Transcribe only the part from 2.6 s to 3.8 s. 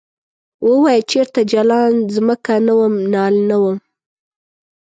نه وم نال نه وم؟